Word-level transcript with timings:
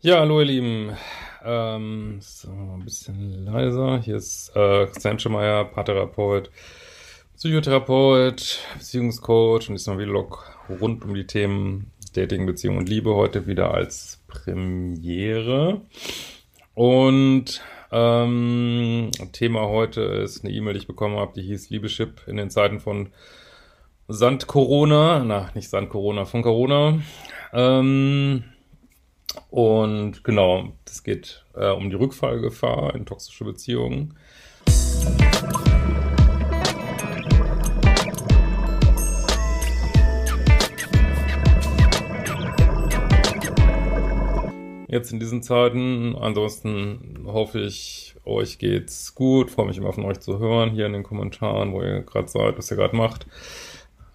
Ja, 0.00 0.20
hallo 0.20 0.38
ihr 0.38 0.46
Lieben. 0.46 0.96
Ähm, 1.44 2.18
so, 2.20 2.52
ein 2.52 2.84
bisschen 2.84 3.44
leiser. 3.44 3.98
Hier 3.98 4.14
ist 4.14 4.52
äh, 4.54 4.86
Christian 4.86 5.18
Schemeier, 5.18 5.64
Paartherapeut, 5.64 6.52
Psychotherapeut, 7.34 8.60
Beziehungscoach 8.78 9.68
und 9.68 9.74
diesmal 9.74 9.96
Vlog 9.96 10.56
rund 10.80 11.04
um 11.04 11.14
die 11.14 11.26
Themen 11.26 11.90
Dating, 12.14 12.46
Beziehung 12.46 12.76
und 12.76 12.88
Liebe. 12.88 13.16
Heute 13.16 13.48
wieder 13.48 13.74
als 13.74 14.22
Premiere. 14.28 15.80
Und 16.74 17.60
ähm, 17.90 19.10
Thema 19.32 19.66
heute 19.66 20.02
ist 20.02 20.44
eine 20.44 20.54
E-Mail, 20.54 20.74
die 20.74 20.80
ich 20.80 20.86
bekommen 20.86 21.16
habe, 21.16 21.32
die 21.34 21.42
hieß 21.42 21.70
Liebeschip 21.70 22.22
in 22.28 22.36
den 22.36 22.50
Zeiten 22.50 22.78
von 22.78 23.08
Sand 24.06 24.46
Corona. 24.46 25.24
Na, 25.24 25.50
nicht 25.56 25.68
Sand 25.68 25.90
Corona, 25.90 26.24
von 26.24 26.42
Corona. 26.42 27.00
Ähm, 27.52 28.44
und 29.50 30.24
genau, 30.24 30.72
das 30.84 31.02
geht 31.02 31.44
äh, 31.54 31.70
um 31.70 31.90
die 31.90 31.96
Rückfallgefahr 31.96 32.94
in 32.94 33.06
toxische 33.06 33.44
Beziehungen. 33.44 34.14
Jetzt 44.88 45.12
in 45.12 45.20
diesen 45.20 45.42
Zeiten. 45.42 46.16
Ansonsten 46.16 47.26
hoffe 47.26 47.60
ich, 47.60 48.14
euch 48.24 48.58
geht's 48.58 49.14
gut. 49.14 49.50
Freue 49.50 49.66
mich 49.66 49.76
immer 49.76 49.92
von 49.92 50.04
euch 50.06 50.20
zu 50.20 50.38
hören, 50.38 50.70
hier 50.70 50.86
in 50.86 50.94
den 50.94 51.02
Kommentaren, 51.02 51.72
wo 51.72 51.82
ihr 51.82 52.00
gerade 52.00 52.28
seid, 52.28 52.56
was 52.56 52.70
ihr 52.70 52.78
gerade 52.78 52.96
macht. 52.96 53.26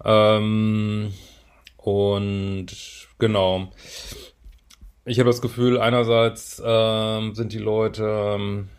Ähm, 0.04 1.14
und 1.78 2.68
genau 3.20 3.70
ich 5.06 5.20
habe 5.20 5.30
das 5.30 5.42
Gefühl, 5.42 5.80
einerseits 5.80 6.62
ähm, 6.66 7.36
sind 7.36 7.54
die 7.54 7.60
Leute 7.60 8.36
ähm, 8.36 8.70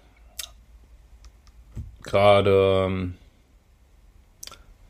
gerade, 2.03 2.86
ähm, 2.86 3.14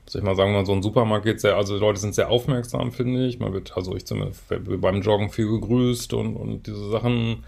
soll 0.07 0.21
ich 0.21 0.25
mal 0.25 0.37
sagen, 0.37 0.53
mal 0.53 0.67
so 0.67 0.73
ein 0.73 0.83
Supermarkt 0.83 1.25
geht 1.25 1.41
sehr, 1.41 1.57
also 1.57 1.75
die 1.75 1.81
Leute 1.81 1.99
sind 1.99 2.15
sehr 2.15 2.31
aufmerksam, 2.31 2.93
finde 2.93 3.27
ich. 3.27 3.41
Man 3.41 3.53
wird, 3.53 3.77
also 3.77 3.97
ich 3.97 4.07
zumindest 4.07 4.43
beim 4.49 5.03
Joggen 5.03 5.31
viel 5.31 5.49
gegrüßt 5.49 6.13
und, 6.15 6.37
und 6.37 6.67
diese 6.67 6.91
Sachen. 6.91 7.45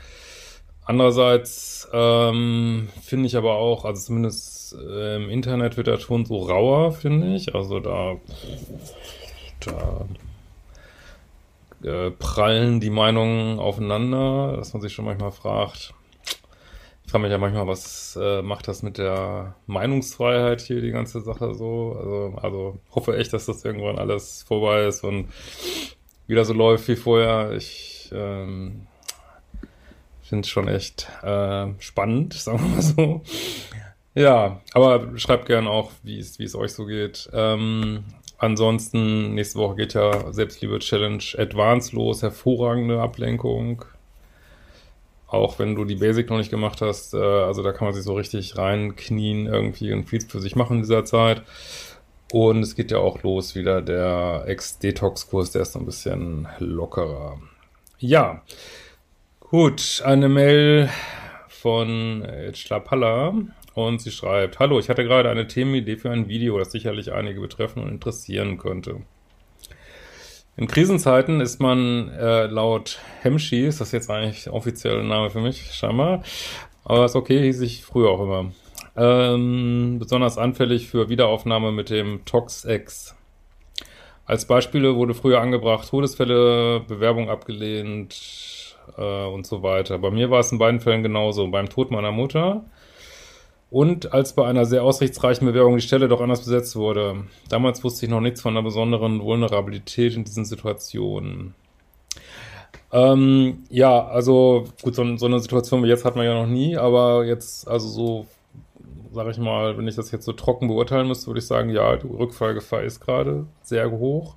Andererseits 0.84 1.89
ähm, 1.93 2.89
finde 3.03 3.27
ich 3.27 3.37
aber 3.37 3.56
auch, 3.56 3.84
also 3.84 4.00
zumindest 4.00 4.75
äh, 4.75 5.17
im 5.17 5.31
Internet 5.31 5.77
wird 5.77 5.89
der 5.89 5.98
Ton 5.98 6.25
so 6.25 6.39
rauer, 6.39 6.93
finde 6.93 7.34
ich. 7.34 7.55
Also 7.55 7.81
da, 7.81 8.17
da 9.61 10.06
äh, 11.82 12.10
prallen 12.10 12.80
die 12.80 12.91
Meinungen 12.91 13.58
aufeinander, 13.58 14.56
dass 14.56 14.72
man 14.72 14.82
sich 14.82 14.92
schon 14.92 15.05
manchmal 15.05 15.32
fragt, 15.32 15.94
ich 17.06 17.12
frage 17.12 17.22
mich 17.22 17.30
ja 17.30 17.38
manchmal, 17.38 17.69
was 17.69 18.19
äh, 18.20 18.42
macht 18.42 18.66
das 18.66 18.82
mit 18.82 18.98
der 18.98 19.54
Meinungsfreiheit 19.66 20.60
hier, 20.60 20.81
die 20.81 20.91
ganze 20.91 21.20
Sache 21.20 21.54
so? 21.54 21.97
Also, 21.97 22.38
also 22.42 22.78
hoffe 22.91 23.16
echt, 23.16 23.32
dass 23.32 23.47
das 23.47 23.65
irgendwann 23.65 23.98
alles 23.98 24.42
vorbei 24.42 24.86
ist 24.86 25.04
und 25.04 25.28
wieder 26.26 26.44
so 26.44 26.53
läuft 26.53 26.88
wie 26.88 26.97
vorher. 26.97 27.53
Ich 27.53 28.10
ähm, 28.12 28.88
finde 30.22 30.41
es 30.41 30.48
schon 30.48 30.66
echt 30.66 31.09
äh, 31.22 31.69
spannend, 31.78 32.34
sagen 32.34 32.59
wir 32.59 32.69
mal 32.69 32.82
so. 32.82 33.22
Ja, 34.16 34.60
aber 34.72 35.16
schreibt 35.16 35.47
gern 35.47 35.69
auch, 35.69 35.92
wie 36.03 36.19
es 36.19 36.41
wie 36.41 36.44
es 36.44 36.56
euch 36.56 36.72
so 36.72 36.86
geht. 36.86 37.31
Ähm, 37.32 38.03
Ansonsten, 38.38 39.34
nächste 39.34 39.58
Woche 39.58 39.76
geht 39.76 39.94
ja 39.94 40.32
Selbstliebe-Challenge 40.32 41.24
Advanced 41.38 41.92
los, 41.92 42.22
hervorragende 42.22 43.00
Ablenkung. 43.00 43.84
Auch 45.26 45.58
wenn 45.58 45.74
du 45.74 45.84
die 45.84 45.97
Basic 45.97 46.28
noch 46.28 46.36
nicht 46.36 46.50
gemacht 46.50 46.82
hast, 46.82 47.14
äh, 47.14 47.16
also 47.16 47.62
da 47.62 47.72
kann 47.72 47.86
man 47.86 47.94
sich 47.94 48.04
so 48.04 48.14
richtig 48.14 48.56
reinknien 48.58 49.47
irgendwie 49.47 49.92
und 49.92 50.04
viel 50.04 50.20
für 50.20 50.41
sich 50.41 50.54
machen 50.54 50.76
in 50.76 50.82
dieser 50.82 51.04
Zeit. 51.04 51.42
Und 52.32 52.62
es 52.62 52.74
geht 52.74 52.91
ja 52.91 52.98
auch 52.98 53.22
los 53.22 53.54
wieder 53.54 53.80
der 53.80 54.44
Ex-Detox-Kurs, 54.47 55.53
der 55.53 55.62
ist 55.62 55.72
so 55.72 55.78
ein 55.78 55.86
bisschen 55.86 56.47
lockerer. 56.58 57.41
Ja, 57.98 58.42
gut, 59.41 60.03
eine 60.04 60.28
Mail 60.28 60.91
von 61.48 62.26
Schlapalla 62.53 63.32
und 63.76 64.00
sie 64.00 64.10
schreibt, 64.10 64.59
Hallo, 64.59 64.78
ich 64.78 64.88
hatte 64.88 65.04
gerade 65.04 65.28
eine 65.28 65.47
Themenidee 65.47 65.97
für 65.97 66.10
ein 66.10 66.28
Video, 66.28 66.59
das 66.59 66.72
sicherlich 66.72 67.12
einige 67.12 67.41
betreffen 67.41 67.82
und 67.82 67.91
interessieren 67.91 68.56
könnte. 68.56 69.03
In 70.56 70.66
Krisenzeiten 70.66 71.42
ist 71.42 71.60
man 71.60 72.09
äh, 72.09 72.47
laut 72.47 72.98
Hemshi, 73.20 73.66
ist 73.66 73.82
das 73.82 73.92
jetzt 73.92 74.10
eigentlich 74.10 74.48
offizielle 74.48 75.04
Name 75.04 75.28
für 75.28 75.42
mich, 75.42 75.75
scheinbar, 75.75 76.22
aber 76.84 77.04
ist 77.04 77.16
okay, 77.16 77.42
hieß 77.42 77.60
ich 77.60 77.84
früher 77.84 78.09
auch 78.09 78.22
immer, 78.22 78.53
ähm, 78.97 79.98
besonders 79.98 80.38
anfällig 80.38 80.88
für 80.88 81.10
Wiederaufnahme 81.10 81.70
mit 81.70 81.91
dem 81.91 82.25
Tox-X. 82.25 83.15
Als 84.25 84.47
Beispiele 84.47 84.97
wurde 84.97 85.12
früher 85.12 85.42
angebracht, 85.42 85.86
Todesfälle, 85.91 86.81
Bewerbung 86.81 87.28
abgelehnt 87.28 88.75
äh, 88.97 89.26
und 89.26 89.47
so 89.47 89.62
weiter. 89.62 89.98
Bei 89.98 90.10
mir 90.10 90.31
war 90.31 90.41
es 90.41 90.50
in 90.50 90.59
beiden 90.59 90.81
Fällen 90.81 91.03
genauso. 91.03 91.47
Beim 91.48 91.69
Tod 91.69 91.91
meiner 91.91 92.10
Mutter 92.10 92.65
und 93.71 94.12
als 94.12 94.34
bei 94.34 94.47
einer 94.47 94.65
sehr 94.65 94.84
aussichtsreichen 94.84 95.47
Bewerbung 95.47 95.77
die 95.77 95.82
Stelle 95.82 96.09
doch 96.09 96.21
anders 96.21 96.41
besetzt 96.41 96.77
wurde. 96.77 97.25
Damals 97.49 97.82
wusste 97.82 98.06
ich 98.06 98.10
noch 98.10 98.21
nichts 98.21 98.41
von 98.41 98.56
einer 98.56 98.62
besonderen 98.62 99.22
Vulnerabilität 99.22 100.15
in 100.15 100.25
diesen 100.25 100.44
Situationen. 100.44 101.54
Ähm, 102.93 103.65
ja, 103.69 104.06
also 104.06 104.65
gut, 104.82 104.94
so, 104.94 105.16
so, 105.16 105.27
eine 105.27 105.41
Situation 105.41 105.82
wie 105.82 105.88
jetzt 105.88 106.04
hat 106.04 106.16
man 106.16 106.25
ja 106.25 106.34
noch 106.34 106.47
nie, 106.47 106.77
aber 106.77 107.25
jetzt, 107.25 107.66
also 107.66 107.88
so, 107.88 108.27
sag 109.12 109.28
ich 109.28 109.38
mal, 109.38 109.77
wenn 109.77 109.88
ich 109.88 109.97
das 109.97 110.12
jetzt 110.12 110.25
so 110.25 110.33
trocken 110.33 110.69
beurteilen 110.69 111.09
müsste, 111.09 111.27
würde 111.27 111.41
ich 111.41 111.47
sagen, 111.47 111.71
ja, 111.71 111.97
die 111.97 112.06
Rückfallgefahr 112.06 112.84
ist 112.84 113.00
gerade 113.00 113.47
sehr 113.62 113.91
hoch. 113.91 114.37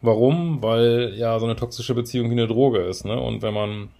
Warum? 0.00 0.62
Weil 0.62 1.14
ja 1.16 1.38
so 1.38 1.46
eine 1.46 1.56
toxische 1.56 1.94
Beziehung 1.94 2.28
wie 2.30 2.34
eine 2.34 2.46
Droge 2.46 2.78
ist, 2.80 3.04
ne? 3.04 3.20
Und 3.20 3.42
wenn 3.42 3.52
man 3.52 3.90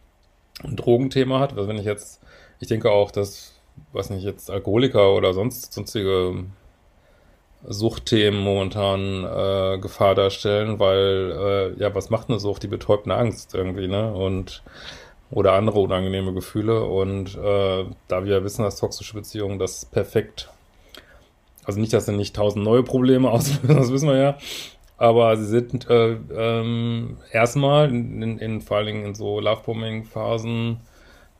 ein 0.62 0.76
Drogenthema 0.76 1.41
hat, 1.41 1.52
also 1.56 1.68
wenn 1.68 1.78
ich 1.78 1.84
jetzt, 1.84 2.22
ich 2.60 2.68
denke 2.68 2.91
auch, 2.91 3.10
dass 3.10 3.59
was 3.92 4.10
nicht, 4.10 4.24
jetzt 4.24 4.50
Alkoholiker 4.50 5.14
oder 5.14 5.32
sonst 5.34 5.72
sonstige 5.72 6.44
Suchtthemen 7.66 8.41
momentan 8.41 9.24
äh, 9.24 9.78
Gefahr 9.78 10.14
darstellen, 10.14 10.78
weil 10.78 11.74
äh, 11.76 11.80
ja, 11.80 11.94
was 11.94 12.10
macht 12.10 12.30
eine 12.30 12.38
Sucht? 12.38 12.62
Die 12.62 12.68
betäubt 12.68 13.06
eine 13.06 13.16
Angst 13.16 13.54
irgendwie, 13.54 13.86
ne? 13.86 14.12
Und 14.12 14.62
oder 15.30 15.52
andere 15.52 15.80
unangenehme 15.80 16.32
Gefühle. 16.32 16.84
Und 16.84 17.36
äh, 17.36 17.84
da 18.08 18.24
wir 18.24 18.44
wissen, 18.44 18.62
dass 18.62 18.76
toxische 18.76 19.14
Beziehungen 19.14 19.58
das 19.58 19.84
perfekt, 19.84 20.50
also 21.64 21.78
nicht, 21.78 21.92
dass 21.92 22.06
sie 22.06 22.12
nicht 22.12 22.34
tausend 22.34 22.64
neue 22.64 22.82
Probleme 22.82 23.30
auslösen, 23.30 23.76
das 23.76 23.92
wissen 23.92 24.08
wir 24.08 24.16
ja, 24.16 24.38
aber 24.97 25.36
sie 25.36 25.47
sind 25.47 25.88
äh, 25.88 26.16
ähm, 26.34 27.18
erstmal 27.32 27.88
in, 27.91 28.22
in, 28.22 28.38
in, 28.38 28.60
vor 28.60 28.78
allen 28.78 28.86
Dingen 28.86 29.04
in 29.06 29.15
so 29.15 29.41
Lovebombing-Phasen 29.41 30.80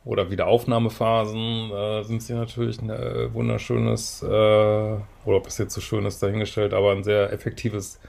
oder 0.03 0.31
Wiederaufnahmephasen 0.31 1.71
äh, 1.71 2.03
sind 2.03 2.23
sie 2.23 2.33
natürlich 2.33 2.81
ein 2.81 2.89
äh, 2.89 3.33
wunderschönes, 3.33 4.23
äh, 4.23 4.27
oder 4.27 5.01
ob 5.25 5.47
es 5.47 5.57
jetzt 5.57 5.73
so 5.73 5.81
schön 5.81 6.05
ist, 6.05 6.23
dahingestellt, 6.23 6.73
aber 6.73 6.91
ein 6.91 7.03
sehr 7.03 7.31
effektives 7.31 7.99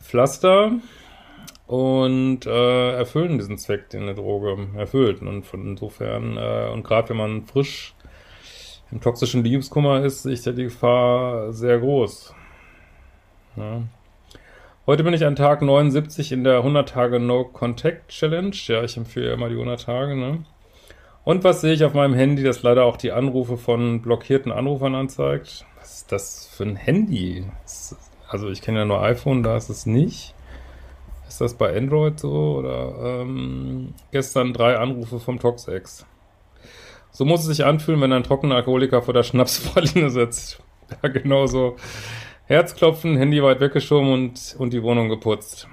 Pflaster 0.00 0.72
und 1.66 2.46
äh, 2.46 2.92
erfüllen 2.96 3.36
diesen 3.36 3.58
Zweck, 3.58 3.90
den 3.90 4.02
eine 4.02 4.14
Droge 4.14 4.56
erfüllt. 4.76 5.20
Und 5.20 5.44
von 5.44 5.66
insofern, 5.66 6.38
äh, 6.38 6.70
und 6.72 6.82
gerade 6.82 7.10
wenn 7.10 7.18
man 7.18 7.44
frisch 7.44 7.94
im 8.90 9.02
toxischen 9.02 9.44
Liebeskummer 9.44 10.02
ist, 10.02 10.24
ist 10.24 10.46
ja 10.46 10.52
die 10.52 10.64
Gefahr 10.64 11.52
sehr 11.52 11.78
groß. 11.78 12.34
Ja. 13.56 13.82
Heute 14.86 15.04
bin 15.04 15.12
ich 15.12 15.26
an 15.26 15.36
Tag 15.36 15.60
79 15.60 16.32
in 16.32 16.44
der 16.44 16.58
100 16.58 16.88
Tage 16.88 17.20
No 17.20 17.44
Contact 17.44 18.08
Challenge. 18.08 18.56
Ja, 18.66 18.82
ich 18.82 18.96
empfehle 18.96 19.34
immer 19.34 19.50
die 19.50 19.56
100 19.56 19.82
Tage, 19.82 20.16
ne? 20.16 20.44
Und 21.28 21.44
was 21.44 21.60
sehe 21.60 21.74
ich 21.74 21.84
auf 21.84 21.92
meinem 21.92 22.14
Handy, 22.14 22.42
das 22.42 22.62
leider 22.62 22.86
auch 22.86 22.96
die 22.96 23.12
Anrufe 23.12 23.58
von 23.58 24.00
blockierten 24.00 24.50
Anrufern 24.50 24.94
anzeigt? 24.94 25.66
Was 25.78 25.96
ist 25.96 26.10
das 26.10 26.46
für 26.46 26.62
ein 26.62 26.76
Handy? 26.76 27.44
Also 28.30 28.48
ich 28.48 28.62
kenne 28.62 28.78
ja 28.78 28.84
nur 28.86 29.02
iPhone, 29.02 29.42
da 29.42 29.54
ist 29.54 29.68
es 29.68 29.84
nicht. 29.84 30.34
Ist 31.28 31.42
das 31.42 31.52
bei 31.52 31.76
Android 31.76 32.18
so? 32.18 32.56
Oder 32.56 33.20
ähm, 33.20 33.92
gestern 34.10 34.54
drei 34.54 34.78
Anrufe 34.78 35.20
vom 35.20 35.38
Toxex. 35.38 36.06
So 37.10 37.26
muss 37.26 37.40
es 37.40 37.48
sich 37.48 37.66
anfühlen, 37.66 38.00
wenn 38.00 38.14
ein 38.14 38.22
trockener 38.22 38.54
Alkoholiker 38.54 39.02
vor 39.02 39.12
der 39.12 39.22
Schnapspraline 39.22 40.08
sitzt. 40.18 40.62
Ja, 41.02 41.10
genau 41.10 41.44
so. 41.44 41.76
Herzklopfen, 42.46 43.18
Handy 43.18 43.42
weit 43.42 43.60
weggeschoben 43.60 44.10
und, 44.14 44.56
und 44.58 44.72
die 44.72 44.82
Wohnung 44.82 45.10
geputzt. 45.10 45.68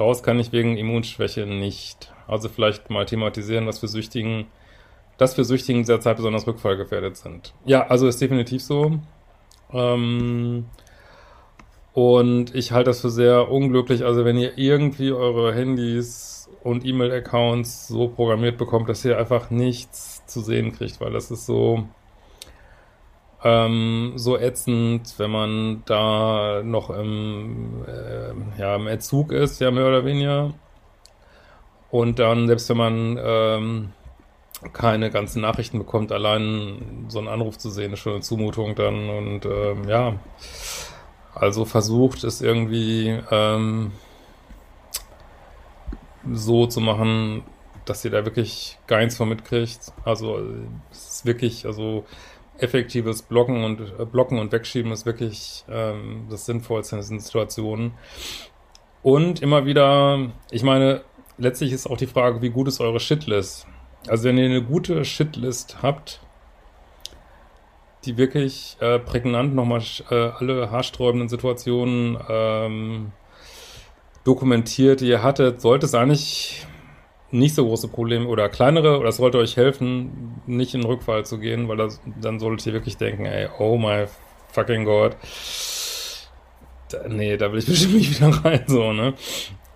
Raus 0.00 0.24
kann 0.24 0.40
ich 0.40 0.50
wegen 0.50 0.76
Immunschwäche 0.76 1.46
nicht. 1.46 2.12
Also 2.26 2.48
vielleicht 2.48 2.90
mal 2.90 3.06
thematisieren, 3.06 3.66
dass 3.66 3.82
wir 3.82 3.88
Süchtigen, 3.88 4.46
dass 5.20 5.36
wir 5.36 5.44
Süchtigen 5.44 5.84
sehr 5.84 6.00
Zeit 6.00 6.16
besonders 6.16 6.46
rückfallgefährdet 6.46 7.14
sind. 7.14 7.52
Ja, 7.66 7.86
also 7.86 8.08
ist 8.08 8.22
definitiv 8.22 8.62
so. 8.62 9.00
Ähm, 9.70 10.64
und 11.92 12.54
ich 12.54 12.72
halte 12.72 12.88
das 12.88 13.02
für 13.02 13.10
sehr 13.10 13.50
unglücklich. 13.50 14.02
Also 14.02 14.24
wenn 14.24 14.38
ihr 14.38 14.56
irgendwie 14.56 15.12
eure 15.12 15.52
Handys 15.54 16.48
und 16.64 16.86
E-Mail-Accounts 16.86 17.88
so 17.88 18.08
programmiert 18.08 18.56
bekommt, 18.56 18.88
dass 18.88 19.04
ihr 19.04 19.18
einfach 19.18 19.50
nichts 19.50 20.24
zu 20.24 20.40
sehen 20.40 20.72
kriegt, 20.72 21.02
weil 21.02 21.12
das 21.12 21.30
ist 21.30 21.44
so, 21.44 21.84
ähm, 23.44 24.14
so 24.16 24.38
ätzend, 24.38 25.18
wenn 25.18 25.30
man 25.30 25.82
da 25.84 26.62
noch 26.64 26.88
im, 26.88 27.84
äh, 27.86 28.58
ja, 28.58 28.74
im 28.76 28.86
Erzug 28.86 29.32
ist, 29.32 29.60
ja 29.60 29.70
mehr 29.70 29.86
oder 29.86 30.06
weniger. 30.06 30.54
Und 31.90 32.18
dann, 32.18 32.46
selbst 32.46 32.70
wenn 32.70 32.76
man 32.78 33.20
ähm, 33.22 33.92
keine 34.72 35.10
ganzen 35.10 35.42
Nachrichten 35.42 35.78
bekommt, 35.78 36.12
allein 36.12 37.06
so 37.08 37.18
einen 37.18 37.28
Anruf 37.28 37.58
zu 37.58 37.70
sehen, 37.70 37.92
ist 37.92 38.00
schon 38.00 38.14
eine 38.14 38.22
Zumutung 38.22 38.74
dann. 38.74 39.08
Und 39.08 39.46
ähm, 39.46 39.88
ja, 39.88 40.14
also 41.34 41.64
versucht 41.64 42.24
es 42.24 42.42
irgendwie 42.42 43.18
ähm, 43.30 43.92
so 46.32 46.66
zu 46.66 46.80
machen, 46.80 47.42
dass 47.84 48.04
ihr 48.04 48.10
da 48.10 48.24
wirklich 48.24 48.78
gar 48.86 48.98
nichts 48.98 49.16
von 49.16 49.28
mitkriegt. 49.28 49.92
Also 50.04 50.40
es 50.90 51.08
ist 51.08 51.26
wirklich, 51.26 51.66
also 51.66 52.04
effektives 52.58 53.22
Blocken 53.22 53.64
und 53.64 53.80
äh, 53.80 54.04
Blocken 54.04 54.38
und 54.38 54.52
Wegschieben 54.52 54.92
ist 54.92 55.06
wirklich 55.06 55.64
ähm, 55.70 56.26
das 56.30 56.46
Sinnvollste 56.46 56.96
in 56.96 57.02
diesen 57.02 57.20
Situationen. 57.20 57.92
Und 59.02 59.40
immer 59.40 59.64
wieder, 59.64 60.30
ich 60.50 60.62
meine, 60.62 61.02
letztlich 61.38 61.72
ist 61.72 61.86
auch 61.86 61.96
die 61.96 62.06
Frage, 62.06 62.42
wie 62.42 62.50
gut 62.50 62.68
ist 62.68 62.80
eure 62.80 63.00
Shitlist? 63.00 63.66
Also 64.08 64.24
wenn 64.24 64.38
ihr 64.38 64.46
eine 64.46 64.62
gute 64.62 65.04
Shitlist 65.04 65.78
habt, 65.82 66.20
die 68.04 68.16
wirklich 68.16 68.76
äh, 68.80 68.98
prägnant 68.98 69.54
nochmal 69.54 69.82
äh, 70.10 70.14
alle 70.14 70.70
haarsträubenden 70.70 71.28
Situationen 71.28 72.18
ähm, 72.28 73.12
dokumentiert, 74.24 75.00
die 75.00 75.08
ihr 75.08 75.22
hattet, 75.22 75.60
sollte 75.60 75.86
es 75.86 75.94
eigentlich 75.94 76.66
nicht 77.30 77.54
so 77.54 77.64
große 77.64 77.88
Probleme 77.88 78.26
oder 78.26 78.48
kleinere, 78.48 78.98
oder 78.98 79.10
es 79.10 79.18
sollte 79.18 79.38
euch 79.38 79.56
helfen, 79.56 80.40
nicht 80.46 80.74
in 80.74 80.84
Rückfall 80.84 81.24
zu 81.24 81.38
gehen, 81.38 81.68
weil 81.68 81.76
das, 81.76 82.00
dann 82.20 82.40
solltet 82.40 82.66
ihr 82.66 82.72
wirklich 82.72 82.96
denken, 82.96 83.26
ey, 83.26 83.48
oh 83.58 83.76
my 83.76 84.06
fucking 84.48 84.84
God. 84.84 85.16
Da, 86.90 87.06
nee, 87.08 87.36
da 87.36 87.52
will 87.52 87.60
ich 87.60 87.66
bestimmt 87.66 87.94
nicht 87.94 88.18
wieder 88.18 88.44
rein, 88.44 88.64
so, 88.66 88.92
ne? 88.92 89.14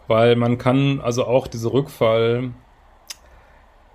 Weil 0.08 0.36
man 0.36 0.58
kann 0.58 1.00
also 1.00 1.24
auch 1.24 1.46
diese 1.46 1.68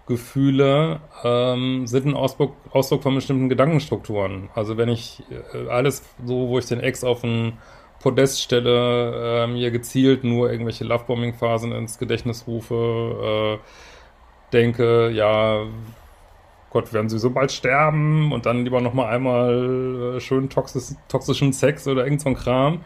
Rückfallgefühle 0.10 1.00
ähm, 1.24 1.88
sind 1.88 2.08
ein 2.08 2.16
Ausdruck, 2.16 2.56
Ausdruck 2.72 3.04
von 3.04 3.16
bestimmten 3.16 3.50
Gedankenstrukturen. 3.50 4.50
Also 4.56 4.78
wenn 4.78 4.90
ich 4.90 5.24
äh, 5.30 5.70
alles 5.70 6.04
so, 6.26 6.50
wo 6.50 6.60
ich 6.60 6.66
den 6.66 6.80
Ex 6.80 7.04
auf 7.04 7.24
ein 7.24 7.58
Podest 8.02 8.42
stelle, 8.42 9.44
äh, 9.44 9.48
mir 9.48 9.72
gezielt 9.72 10.24
nur 10.24 10.52
irgendwelche 10.52 10.86
Lovebombing-Phasen 10.86 11.72
ins 11.74 11.98
Gedächtnis 11.98 12.46
rufe, 12.48 13.60
äh, 13.60 14.54
denke, 14.54 15.10
ja, 15.10 15.66
Gott, 16.72 16.94
werden 16.94 17.10
sie 17.10 17.20
so 17.20 17.32
bald 17.32 17.52
sterben 17.52 18.32
und 18.32 18.46
dann 18.46 18.64
lieber 18.64 18.80
nochmal 18.80 19.14
einmal 19.14 20.16
äh, 20.18 20.20
schön 20.20 20.50
toxisch, 20.50 20.96
toxischen 21.08 21.52
Sex 21.52 21.88
oder 21.88 22.04
irgend 22.04 22.22
so 22.22 22.30
ein 22.30 22.36
Kram. 22.36 22.82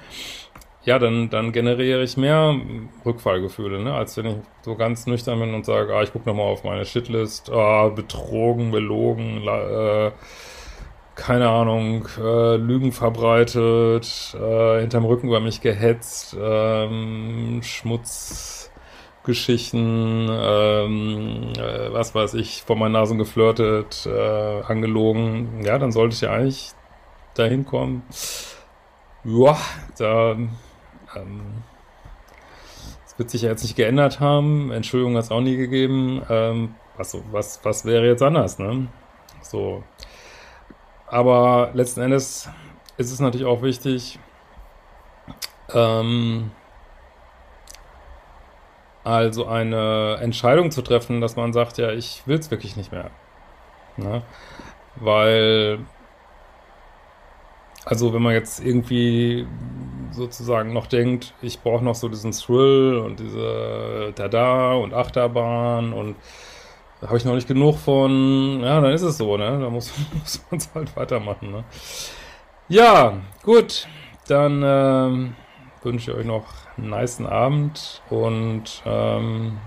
Ja, 0.86 1.00
dann, 1.00 1.30
dann 1.30 1.54
generiere 1.54 2.04
ich 2.04 2.18
mehr 2.18 2.60
Rückfallgefühle, 3.06 3.82
ne? 3.82 3.94
als 3.94 4.18
wenn 4.18 4.26
ich 4.26 4.36
so 4.64 4.76
ganz 4.76 5.08
nüchtern 5.08 5.40
bin 5.40 5.54
und 5.54 5.66
sage, 5.66 5.96
ah, 5.96 6.04
ich 6.04 6.12
gucke 6.12 6.28
nochmal 6.28 6.48
auf 6.48 6.66
meine 6.66 6.84
Shitlist, 6.84 7.50
ah, 7.52 7.88
betrogen, 7.88 8.72
belogen, 8.72 9.48
äh, 9.48 10.12
keine 11.16 11.48
Ahnung, 11.50 12.06
äh, 12.20 12.58
Lügen 12.58 12.92
verbreitet, 12.92 14.36
äh, 14.38 14.82
hinterm 14.82 15.06
Rücken 15.06 15.28
über 15.28 15.40
mich 15.40 15.62
gehetzt, 15.62 16.36
ähm, 16.38 17.62
Schmutzgeschichten, 17.64 20.28
ähm, 20.30 21.54
äh, 21.58 21.94
was 21.94 22.14
weiß 22.14 22.34
ich, 22.34 22.64
vor 22.64 22.76
meinen 22.76 22.92
Nasen 22.94 23.18
geflirtet, 23.18 24.06
äh, 24.06 24.62
angelogen. 24.64 25.64
Ja, 25.64 25.78
dann 25.78 25.94
sollte 25.94 26.16
ich 26.16 26.22
ja 26.22 26.32
eigentlich 26.32 26.72
dahin 27.36 27.66
kommen. 27.66 28.04
Ja, 29.24 29.58
da, 29.98 30.36
ähm, 31.16 31.64
das 33.04 33.18
wird 33.18 33.30
sich 33.30 33.44
ja 33.44 33.50
jetzt 33.50 33.64
nicht 33.64 33.76
geändert 33.76 34.20
haben. 34.20 34.72
Entschuldigung 34.72 35.16
hat 35.16 35.26
es 35.26 35.32
auch 35.32 35.42
nie 35.42 35.58
gegeben. 35.58 36.24
Ähm, 36.30 36.76
was, 36.98 37.18
was, 37.32 37.60
was 37.64 37.86
wäre 37.86 38.06
jetzt 38.06 38.22
anders, 38.22 38.60
ne? 38.60 38.88
So, 39.42 39.84
aber 41.08 41.70
letzten 41.74 42.02
Endes 42.02 42.50
ist 42.98 43.12
es 43.12 43.20
natürlich 43.20 43.46
auch 43.46 43.62
wichtig, 43.62 44.18
ähm, 45.72 46.52
also 49.04 49.46
eine 49.46 50.18
Entscheidung 50.22 50.72
zu 50.72 50.82
treffen, 50.82 51.22
dass 51.22 51.36
man 51.36 51.54
sagt, 51.54 51.78
ja, 51.78 51.92
ich 51.92 52.24
will 52.26 52.40
es 52.40 52.50
wirklich 52.50 52.78
nicht 52.78 52.92
mehr. 52.92 53.12
Ne? 53.98 54.24
Weil, 54.96 55.80
also 57.86 58.14
wenn 58.14 58.22
man 58.22 58.34
jetzt 58.34 58.64
irgendwie 58.64 59.46
sozusagen 60.12 60.74
noch 60.74 60.88
denkt, 60.88 61.34
ich 61.42 61.60
brauche 61.60 61.84
noch 61.84 61.96
so 61.96 62.08
diesen 62.08 62.32
Thrill 62.32 62.98
und 62.98 63.20
diese 63.20 64.14
Tada 64.16 64.74
und 64.74 64.94
Achterbahn 64.94 65.94
und 65.94 66.16
da 67.02 67.08
habe 67.08 67.18
ich 67.18 67.26
noch 67.26 67.36
nicht 67.36 67.48
genug 67.48 67.78
von, 67.78 68.62
ja, 68.62 68.80
dann 68.80 68.94
ist 68.94 69.02
es 69.02 69.18
so, 69.18 69.36
ne? 69.36 69.60
Da 69.60 69.70
muss, 69.70 69.92
muss 70.14 70.42
man 70.50 70.58
es 70.60 70.70
halt 70.74 70.96
weitermachen, 70.96 71.52
ne? 71.52 71.64
Ja, 72.70 73.18
gut. 73.44 73.88
Dann 74.28 74.64
ähm, 74.66 75.36
wünsche 75.82 76.12
ich 76.12 76.18
euch 76.18 76.26
noch 76.26 76.46
einen 76.78 76.90
nice 76.90 77.20
Abend 77.20 78.02
und 78.10 78.82
ähm, 78.86 79.58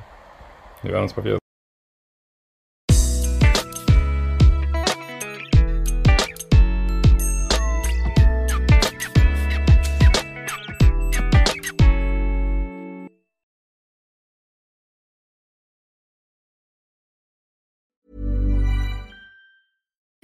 wir 0.83 0.93
werden 0.93 1.03
uns 1.03 1.15
mal 1.15 1.25
wieder 1.25 1.39